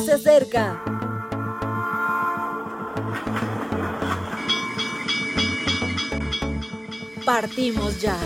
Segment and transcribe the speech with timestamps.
[0.00, 0.82] se acerca.
[7.24, 8.16] Partimos ya.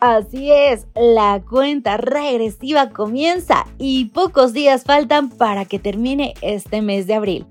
[0.00, 7.06] Así es, la cuenta regresiva comienza y pocos días faltan para que termine este mes
[7.06, 7.46] de abril.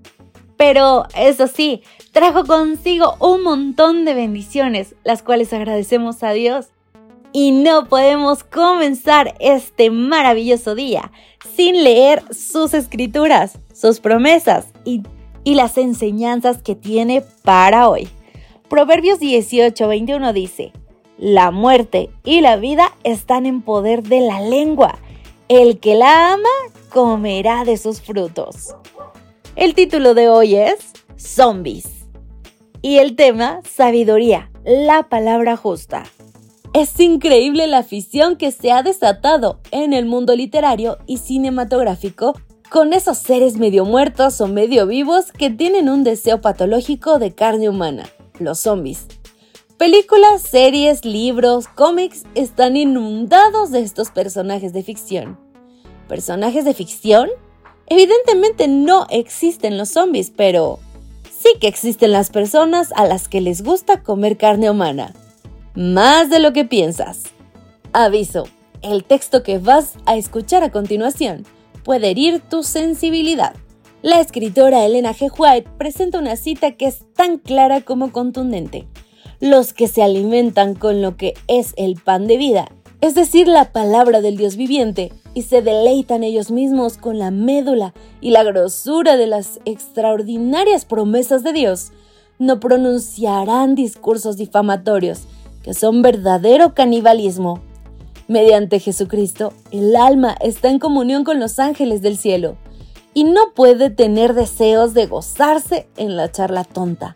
[0.60, 6.68] Pero eso sí, trajo consigo un montón de bendiciones, las cuales agradecemos a Dios.
[7.32, 11.14] Y no podemos comenzar este maravilloso día
[11.56, 15.02] sin leer sus escrituras, sus promesas y,
[15.46, 18.10] las enseñanzas que tiene para hoy.
[18.70, 20.74] Proverbios 18, 21 dice,
[21.18, 25.00] la muerte y la vida están en poder de la lengua.
[25.48, 26.50] El que la ama
[26.90, 28.76] comerá de sus frutos.
[29.60, 32.06] El título de hoy es Zombies.
[32.82, 36.06] Y el tema, sabiduría, la palabra justa.
[36.74, 42.94] Es increíble la afición que se ha desatado en el mundo literario y cinematográfico con
[42.94, 48.08] esos seres medio muertos o medio vivos que tienen un deseo patológico de carne humana,
[48.40, 49.08] los zombies.
[49.78, 55.38] Películas, series, libros, cómics están inundados de estos personajes de ficción.
[56.08, 57.30] ¿Personajes de ficción?
[57.90, 60.80] Evidentemente no existen los zombies, pero
[61.24, 65.14] sí que existen las personas a las que les gusta comer carne humana.
[65.76, 67.24] Más de lo que piensas.
[67.94, 68.48] Aviso,
[68.82, 71.46] el texto que vas a escuchar a continuación
[71.84, 73.56] puede herir tu sensibilidad.
[74.02, 75.32] La escritora Elena G.
[75.38, 78.88] White presenta una cita que es tan clara como contundente
[79.40, 83.72] los que se alimentan con lo que es el pan de vida, es decir, la
[83.72, 89.16] palabra del Dios viviente, y se deleitan ellos mismos con la médula y la grosura
[89.16, 91.92] de las extraordinarias promesas de Dios,
[92.40, 95.22] no pronunciarán discursos difamatorios,
[95.64, 97.62] que son verdadero canibalismo.
[98.28, 102.58] Mediante Jesucristo, el alma está en comunión con los ángeles del cielo
[103.14, 107.14] y no puede tener deseos de gozarse en la charla tonta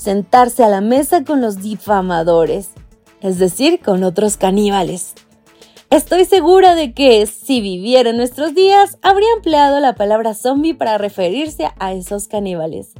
[0.00, 2.70] sentarse a la mesa con los difamadores,
[3.20, 5.14] es decir, con otros caníbales.
[5.90, 11.68] Estoy segura de que si viviera nuestros días, habría empleado la palabra zombie para referirse
[11.80, 12.92] a esos caníbales.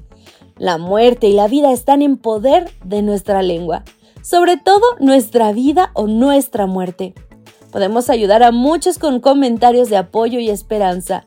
[0.58, 3.84] La muerte y la vida están en poder de nuestra lengua,
[4.22, 7.14] sobre todo nuestra vida o nuestra muerte.
[7.70, 11.26] Podemos ayudar a muchos con comentarios de apoyo y esperanza.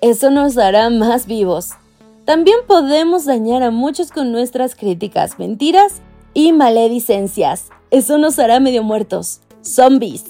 [0.00, 1.70] Eso nos hará más vivos.
[2.24, 6.02] También podemos dañar a muchos con nuestras críticas, mentiras
[6.34, 7.70] y maledicencias.
[7.90, 9.40] Eso nos hará medio muertos.
[9.62, 10.24] Zombies.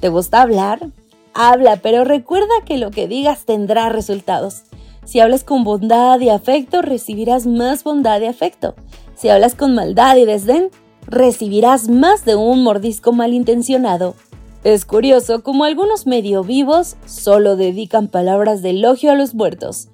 [0.00, 0.90] ¿Te gusta hablar?
[1.34, 4.62] Habla, pero recuerda que lo que digas tendrá resultados.
[5.04, 8.74] Si hablas con bondad y afecto, recibirás más bondad y afecto.
[9.16, 10.70] Si hablas con maldad y desdén,
[11.06, 14.14] recibirás más de un mordisco malintencionado.
[14.62, 19.88] Es curioso como algunos medio vivos solo dedican palabras de elogio a los muertos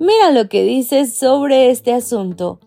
[0.00, 2.58] Mira lo que dice sobre este asunto.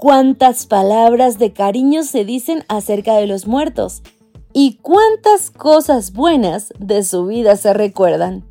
[0.00, 4.04] Cuántas palabras de cariño se dicen acerca de los muertos
[4.52, 8.44] y cuántas cosas buenas de su vida se recuerdan.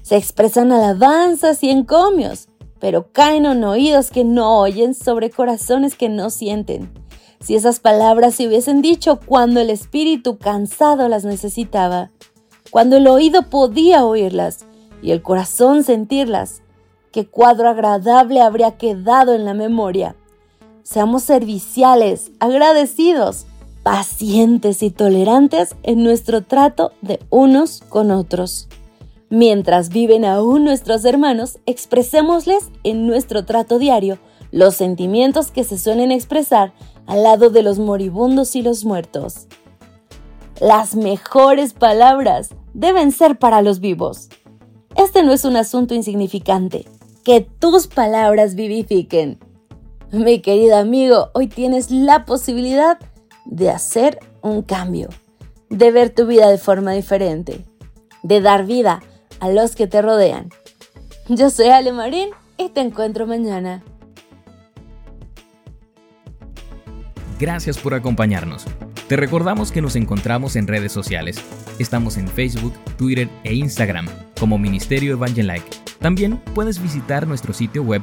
[0.00, 2.48] Se expresan alabanzas y encomios,
[2.80, 6.90] pero caen en oídos que no oyen sobre corazones que no sienten.
[7.38, 12.12] Si esas palabras se hubiesen dicho cuando el espíritu cansado las necesitaba,
[12.70, 14.64] cuando el oído podía oírlas
[15.02, 16.62] y el corazón sentirlas,
[17.12, 20.16] qué cuadro agradable habría quedado en la memoria.
[20.84, 23.46] Seamos serviciales, agradecidos,
[23.82, 28.68] pacientes y tolerantes en nuestro trato de unos con otros.
[29.30, 34.18] Mientras viven aún nuestros hermanos, expresémosles en nuestro trato diario
[34.52, 36.74] los sentimientos que se suelen expresar
[37.06, 39.46] al lado de los moribundos y los muertos.
[40.60, 44.28] Las mejores palabras deben ser para los vivos.
[44.96, 46.84] Este no es un asunto insignificante
[47.24, 49.38] que tus palabras vivifiquen.
[50.14, 53.00] Mi querido amigo, hoy tienes la posibilidad
[53.46, 55.08] de hacer un cambio,
[55.70, 57.64] de ver tu vida de forma diferente,
[58.22, 59.02] de dar vida
[59.40, 60.50] a los que te rodean.
[61.28, 63.82] Yo soy Ale Marín y te encuentro mañana.
[67.40, 68.66] Gracias por acompañarnos.
[69.08, 71.38] Te recordamos que nos encontramos en redes sociales.
[71.80, 74.06] Estamos en Facebook, Twitter e Instagram
[74.38, 78.02] como Ministerio Evangelike también puedes visitar nuestro sitio web